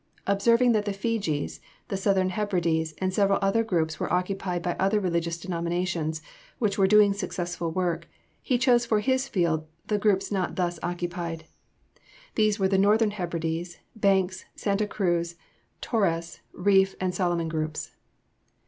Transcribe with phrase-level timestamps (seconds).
[0.25, 4.99] Observing that the Fijis, the Southern Hebrides, and several other groups were occupied by other
[4.99, 6.23] religious denominations
[6.57, 8.09] which were doing successful work,
[8.41, 11.45] he chose for his field the groups not thus occupied.
[12.33, 15.35] These were the Northern Hebrides, Banks, Santa Cruz,
[15.81, 17.91] Torres, Reef, and Solomon Groups....